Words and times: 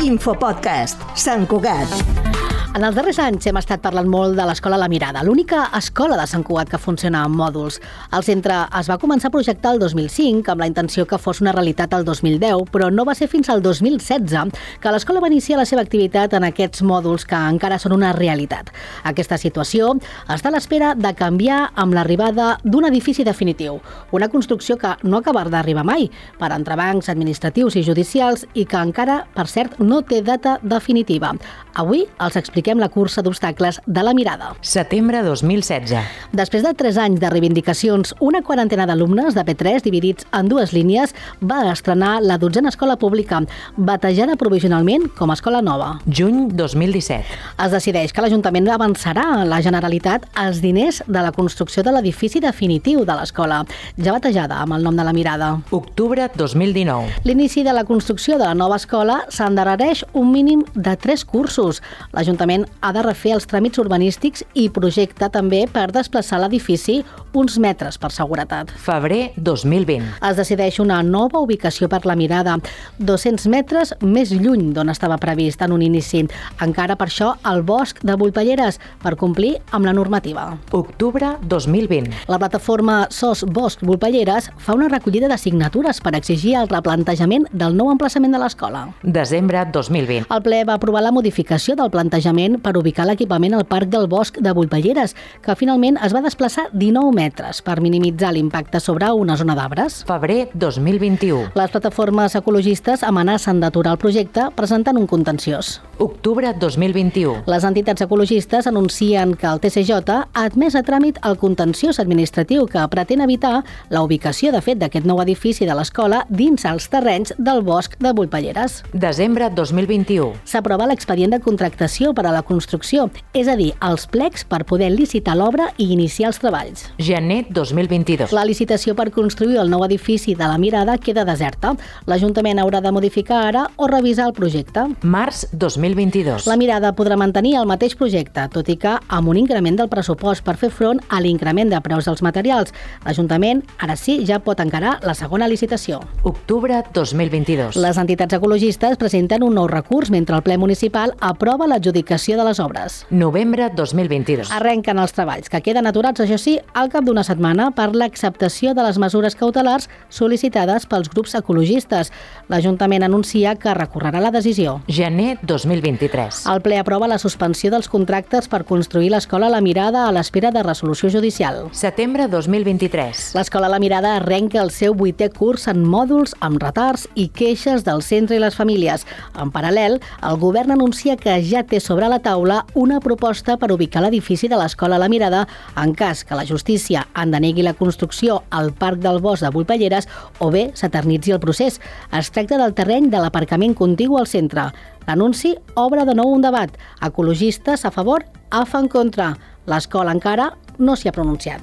Infopodcast, 0.00 0.96
Sant 1.14 1.46
Cugat. 1.46 2.29
En 2.70 2.84
els 2.86 2.94
darrers 2.94 3.16
anys 3.18 3.48
hem 3.50 3.56
estat 3.58 3.80
parlant 3.82 4.06
molt 4.06 4.36
de 4.38 4.44
l'escola 4.46 4.76
La 4.78 4.86
Mirada, 4.86 5.24
l'única 5.26 5.64
escola 5.74 6.14
de 6.14 6.22
Sant 6.30 6.44
Cugat 6.46 6.68
que 6.70 6.78
funciona 6.78 7.24
amb 7.26 7.34
mòduls. 7.34 7.80
El 8.14 8.22
centre 8.22 8.60
es 8.78 8.86
va 8.86 8.96
començar 9.02 9.26
a 9.26 9.34
projectar 9.34 9.72
el 9.74 9.80
2005 9.82 10.52
amb 10.52 10.62
la 10.62 10.68
intenció 10.70 11.02
que 11.10 11.18
fos 11.18 11.40
una 11.42 11.50
realitat 11.50 11.96
el 11.98 12.04
2010, 12.06 12.70
però 12.70 12.86
no 12.94 13.02
va 13.08 13.16
ser 13.18 13.26
fins 13.32 13.50
al 13.50 13.58
2016 13.64 14.54
que 14.78 14.92
l'escola 14.94 15.18
va 15.18 15.30
iniciar 15.32 15.58
la 15.58 15.64
seva 15.66 15.82
activitat 15.82 16.36
en 16.38 16.46
aquests 16.46 16.84
mòduls 16.86 17.26
que 17.26 17.40
encara 17.50 17.80
són 17.82 17.96
una 17.96 18.12
realitat. 18.14 18.70
Aquesta 19.02 19.34
situació 19.34 19.90
està 20.30 20.52
a 20.52 20.54
l'espera 20.54 20.92
de 20.94 21.12
canviar 21.18 21.72
amb 21.74 21.98
l'arribada 21.98 22.52
d'un 22.62 22.86
edifici 22.86 23.26
definitiu, 23.26 23.80
una 24.14 24.30
construcció 24.30 24.78
que 24.78 24.94
no 25.02 25.18
acaba 25.18 25.42
d'arribar 25.50 25.82
mai 25.90 26.06
per 26.38 26.52
entrebancs 26.54 27.10
administratius 27.10 27.74
i 27.74 27.82
judicials 27.82 28.46
i 28.54 28.62
que 28.62 28.78
encara, 28.78 29.24
per 29.34 29.48
cert, 29.50 29.80
no 29.82 30.04
té 30.06 30.22
data 30.22 30.60
definitiva. 30.62 31.34
Avui 31.74 32.06
els 32.06 32.38
explicarem 32.38 32.59
expliquem 32.60 32.80
la 32.80 32.90
cursa 32.92 33.22
d'obstacles 33.24 33.80
de 33.86 34.02
la 34.04 34.12
mirada. 34.12 34.52
Setembre 34.60 35.22
2016. 35.24 35.94
Després 36.36 36.62
de 36.62 36.72
3 36.76 36.98
anys 37.00 37.20
de 37.20 37.30
reivindicacions, 37.32 38.12
una 38.20 38.42
quarantena 38.44 38.84
d'alumnes 38.86 39.34
de 39.34 39.44
P3 39.48 39.80
dividits 39.86 40.26
en 40.36 40.50
dues 40.50 40.74
línies 40.76 41.14
va 41.40 41.62
estrenar 41.72 42.18
la 42.20 42.36
dotzena 42.36 42.68
escola 42.68 42.98
pública, 43.00 43.40
batejada 43.76 44.36
provisionalment 44.36 45.08
com 45.16 45.32
a 45.32 45.38
escola 45.38 45.62
nova. 45.64 45.94
Juny 46.04 46.50
2017. 46.52 47.38
Es 47.64 47.72
decideix 47.72 48.12
que 48.12 48.20
l'Ajuntament 48.20 48.68
avançarà 48.68 49.24
a 49.38 49.46
la 49.48 49.62
Generalitat 49.64 50.28
els 50.44 50.60
diners 50.60 51.00
de 51.06 51.24
la 51.24 51.32
construcció 51.32 51.82
de 51.86 51.96
l'edifici 51.96 52.44
definitiu 52.44 53.06
de 53.08 53.16
l'escola, 53.16 53.62
ja 53.96 54.12
batejada 54.12 54.60
amb 54.60 54.76
el 54.76 54.84
nom 54.84 55.00
de 55.00 55.06
la 55.06 55.16
mirada. 55.16 55.54
Octubre 55.70 56.28
2019. 56.36 57.24
L'inici 57.24 57.64
de 57.64 57.72
la 57.72 57.86
construcció 57.88 58.36
de 58.36 58.44
la 58.44 58.54
nova 58.54 58.76
escola 58.76 59.22
s'endarrereix 59.32 60.04
un 60.12 60.28
mínim 60.34 60.66
de 60.74 60.96
3 61.00 61.24
cursos. 61.24 61.80
L'Ajuntament 62.12 62.49
l'Ajuntament 62.50 62.66
ha 62.80 62.92
de 62.92 63.02
refer 63.04 63.34
els 63.34 63.46
tràmits 63.46 63.78
urbanístics 63.78 64.42
i 64.54 64.68
projecta 64.70 65.28
també 65.30 65.66
per 65.70 65.90
desplaçar 65.92 66.40
l'edifici 66.40 67.02
uns 67.32 67.58
metres 67.58 67.98
per 67.98 68.10
seguretat. 68.10 68.70
Febrer 68.74 69.32
2020. 69.36 70.02
Es 70.26 70.36
decideix 70.36 70.80
una 70.80 71.00
nova 71.02 71.38
ubicació 71.38 71.88
per 71.88 72.02
la 72.06 72.16
mirada, 72.16 72.56
200 72.98 73.46
metres 73.52 73.94
més 74.02 74.32
lluny 74.32 74.72
d'on 74.74 74.90
estava 74.90 75.18
previst 75.18 75.62
en 75.62 75.72
un 75.72 75.82
inici. 75.82 76.24
Encara 76.60 76.96
per 76.98 77.06
això 77.08 77.34
el 77.46 77.62
bosc 77.62 78.00
de 78.02 78.16
Bullpelleres, 78.18 78.80
per 79.02 79.14
complir 79.16 79.54
amb 79.70 79.86
la 79.86 79.94
normativa. 79.94 80.56
Octubre 80.72 81.36
2020. 81.46 82.26
La 82.28 82.38
plataforma 82.38 83.06
SOS 83.10 83.44
Bosc 83.46 83.84
Bullpelleres 83.86 84.50
fa 84.58 84.74
una 84.74 84.88
recollida 84.90 85.28
de 85.30 85.38
signatures 85.38 86.00
per 86.02 86.16
exigir 86.18 86.56
el 86.58 86.68
replantejament 86.68 87.46
del 87.52 87.76
nou 87.76 87.92
emplaçament 87.92 88.34
de 88.34 88.42
l'escola. 88.42 88.88
Desembre 89.02 89.62
2020. 89.70 90.26
El 90.34 90.42
ple 90.42 90.64
va 90.66 90.76
aprovar 90.80 91.04
la 91.06 91.14
modificació 91.14 91.76
del 91.78 91.92
plantejament 91.94 92.39
planejament 92.40 92.62
per 92.62 92.76
ubicar 92.78 93.06
l'equipament 93.06 93.54
al 93.54 93.66
Parc 93.66 93.88
del 93.90 94.08
Bosc 94.08 94.38
de 94.40 94.52
Bullpelleres, 94.52 95.14
que 95.42 95.56
finalment 95.56 95.98
es 96.02 96.14
va 96.14 96.22
desplaçar 96.22 96.68
19 96.72 97.12
metres 97.12 97.62
per 97.62 97.80
minimitzar 97.80 98.32
l'impacte 98.32 98.80
sobre 98.80 99.10
una 99.12 99.36
zona 99.36 99.54
d'arbres. 99.54 100.04
Febrer 100.06 100.48
2021. 100.54 101.52
Les 101.54 101.70
plataformes 101.70 102.34
ecologistes 102.34 103.02
amenacen 103.02 103.60
d'aturar 103.60 103.92
el 103.92 103.98
projecte 103.98 104.50
presentant 104.56 104.96
un 104.96 105.06
contenciós. 105.06 105.80
Octubre 105.98 106.54
2021. 106.58 107.44
Les 107.46 107.64
entitats 107.64 108.00
ecologistes 108.00 108.66
anuncien 108.66 109.34
que 109.36 109.46
el 109.46 109.60
TCJ 109.60 109.92
ha 110.10 110.44
admès 110.46 110.74
a 110.74 110.82
tràmit 110.82 111.18
el 111.26 111.36
contenciós 111.36 112.00
administratiu 112.00 112.66
que 112.66 112.86
pretén 112.88 113.20
evitar 113.20 113.64
la 113.90 114.02
ubicació, 114.02 114.52
de 114.52 114.62
fet, 114.64 114.78
d'aquest 114.80 115.06
nou 115.06 115.20
edifici 115.20 115.66
de 115.68 115.76
l'escola 115.76 116.24
dins 116.30 116.64
els 116.64 116.88
terrenys 116.88 117.34
del 117.38 117.62
bosc 117.62 117.98
de 118.00 118.14
Bullpelleres. 118.16 118.80
Desembre 118.92 119.50
2021. 119.52 120.32
S'aprova 120.44 120.88
l'expedient 120.88 121.34
de 121.34 121.40
contractació 121.44 122.14
per 122.16 122.26
a 122.26 122.29
la 122.32 122.42
construcció, 122.46 123.08
és 123.34 123.48
a 123.48 123.56
dir, 123.58 123.72
els 123.84 124.06
plecs 124.10 124.44
per 124.48 124.64
poder 124.68 124.90
licitar 124.92 125.36
l'obra 125.38 125.70
i 125.78 125.90
iniciar 125.94 126.30
els 126.30 126.38
treballs. 126.42 126.84
Gener 126.98 127.44
2022. 127.50 128.34
La 128.36 128.44
licitació 128.46 128.94
per 128.98 129.08
construir 129.14 129.58
el 129.62 129.70
nou 129.72 129.84
edifici 129.86 130.34
de 130.38 130.46
la 130.46 130.58
Mirada 130.60 130.96
queda 130.98 131.24
deserta. 131.28 131.72
L'Ajuntament 132.06 132.60
haurà 132.62 132.80
de 132.84 132.92
modificar 132.94 133.40
ara 133.48 133.64
o 133.76 133.88
revisar 133.90 134.28
el 134.28 134.34
projecte. 134.36 134.84
Març 135.02 135.46
2022. 135.52 136.46
La 136.50 136.58
Mirada 136.60 136.92
podrà 136.96 137.18
mantenir 137.20 137.56
el 137.58 137.68
mateix 137.70 137.96
projecte, 137.98 138.46
tot 138.52 138.68
i 138.70 138.76
que 138.80 138.96
amb 139.08 139.32
un 139.32 139.40
increment 139.40 139.80
del 139.80 139.90
pressupost 139.92 140.44
per 140.46 140.56
fer 140.60 140.70
front 140.70 141.02
a 141.08 141.20
l'increment 141.20 141.72
de 141.72 141.80
preus 141.84 142.06
dels 142.08 142.22
materials. 142.22 142.74
L'Ajuntament 143.06 143.64
ara 143.78 143.96
sí 143.96 144.20
ja 144.28 144.40
pot 144.44 144.60
encarar 144.62 144.98
la 145.06 145.16
segona 145.18 145.48
licitació. 145.48 146.00
Octubre 146.22 146.82
2022. 146.94 147.80
Les 147.80 147.98
entitats 147.98 148.38
ecologistes 148.38 148.98
presenten 149.00 149.42
un 149.46 149.56
nou 149.58 149.68
recurs 149.70 150.10
mentre 150.14 150.36
el 150.36 150.46
ple 150.46 150.58
municipal 150.60 151.16
aprova 151.20 151.66
l'adjudicació 151.66 152.19
l'adjudicació 152.20 152.36
de 152.36 152.44
les 152.44 152.60
obres. 152.60 153.06
Novembre 153.10 153.70
2022. 153.74 154.50
Arrenquen 154.52 154.98
els 154.98 155.12
treballs, 155.12 155.48
que 155.48 155.60
queden 155.60 155.86
aturats, 155.86 156.20
això 156.20 156.38
sí, 156.38 156.58
al 156.74 156.90
cap 156.90 157.04
d'una 157.04 157.24
setmana 157.24 157.70
per 157.72 157.94
l'acceptació 157.94 158.74
de 158.74 158.82
les 158.84 158.98
mesures 158.98 159.34
cautelars 159.34 159.88
sol·licitades 160.10 160.86
pels 160.86 161.08
grups 161.08 161.34
ecologistes. 161.34 162.10
L'Ajuntament 162.48 163.02
anuncia 163.04 163.54
que 163.56 163.74
recorrerà 163.74 164.20
la 164.20 164.30
decisió. 164.30 164.80
Gener 164.88 165.38
2023. 165.42 166.44
El 166.50 166.60
ple 166.62 166.78
aprova 166.78 167.08
la 167.08 167.18
suspensió 167.18 167.70
dels 167.70 167.88
contractes 167.88 168.48
per 168.48 168.64
construir 168.64 169.10
l'escola 169.10 169.48
La 169.48 169.60
Mirada 169.60 170.06
a 170.06 170.12
l'espera 170.12 170.50
de 170.50 170.62
resolució 170.62 171.10
judicial. 171.10 171.68
Setembre 171.72 172.28
2023. 172.28 173.34
L'escola 173.38 173.68
La 173.68 173.80
Mirada 173.80 174.16
arrenca 174.16 174.60
el 174.60 174.70
seu 174.70 174.94
vuitè 174.94 175.30
curs 175.32 175.68
en 175.70 175.84
mòduls 175.86 176.34
amb 176.40 176.60
retards 176.62 177.06
i 177.14 177.28
queixes 177.28 177.84
del 177.86 178.02
centre 178.02 178.36
i 178.36 178.42
les 178.42 178.56
famílies. 178.56 179.06
En 179.40 179.52
paral·lel, 179.54 180.00
el 180.26 180.40
govern 180.40 180.74
anuncia 180.74 181.16
que 181.16 181.38
ja 181.44 181.62
té 181.64 181.80
sobre 181.80 182.09
la 182.10 182.18
taula 182.18 182.64
una 182.74 182.98
proposta 183.00 183.54
per 183.56 183.70
ubicar 183.72 184.02
l'edifici 184.02 184.48
de 184.50 184.58
l'Escola 184.58 184.98
La 184.98 185.08
Mirada 185.08 185.46
en 185.78 185.94
cas 185.94 186.24
que 186.26 186.34
la 186.34 186.44
justícia 186.44 187.06
en 187.14 187.30
denegui 187.30 187.62
la 187.62 187.74
construcció 187.78 188.42
al 188.50 188.72
Parc 188.74 188.98
del 189.00 189.20
Bosc 189.22 189.46
de 189.46 189.52
Bullpelleres 189.54 190.08
o 190.38 190.50
bé 190.50 190.70
s'eternitzi 190.74 191.32
el 191.36 191.40
procés. 191.40 191.78
Es 192.12 192.32
tracta 192.34 192.58
del 192.58 192.74
terreny 192.74 193.08
de 193.12 193.22
l'aparcament 193.22 193.76
contigu 193.78 194.18
al 194.18 194.26
centre. 194.26 194.68
L'anunci 195.06 195.54
obre 195.74 196.04
de 196.04 196.18
nou 196.18 196.34
un 196.34 196.42
debat. 196.42 196.74
Ecologistes 197.00 197.86
a 197.86 197.94
favor, 197.94 198.26
AFA 198.50 198.84
en 198.84 198.88
contra. 198.88 199.32
L'escola 199.70 200.12
encara 200.12 200.52
no 200.78 200.96
s'hi 200.96 201.08
ha 201.08 201.14
pronunciat. 201.16 201.62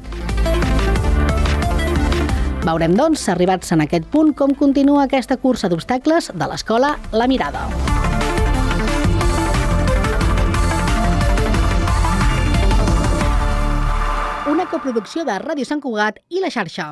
Veurem, 2.67 2.97
doncs, 2.99 3.29
arribats 3.31 3.71
en 3.71 3.85
aquest 3.85 4.09
punt, 4.11 4.33
com 4.35 4.55
continua 4.55 5.05
aquesta 5.05 5.37
cursa 5.39 5.69
d'obstacles 5.71 6.33
de 6.35 6.51
l'escola 6.51 6.97
La 7.11 7.27
Mirada. 7.31 7.67
Una 14.87 14.93
coproducció 14.93 15.25
de 15.27 15.33
Ràdio 15.43 15.67
Sant 15.67 15.81
Cugat 15.83 16.21
i 16.31 16.39
la 16.39 16.47
xarxa. 16.53 16.85